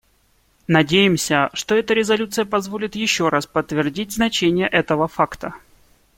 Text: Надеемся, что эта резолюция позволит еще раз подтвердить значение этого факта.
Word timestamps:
Надеемся, 0.67 1.51
что 1.53 1.75
эта 1.75 1.93
резолюция 1.93 2.43
позволит 2.45 2.95
еще 2.95 3.29
раз 3.29 3.45
подтвердить 3.45 4.11
значение 4.13 4.67
этого 4.67 5.07
факта. 5.07 5.53